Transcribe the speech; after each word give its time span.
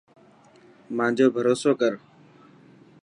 مانجو 0.95 1.27
ڀروسو 1.33 1.71
ڪر. 1.81 1.93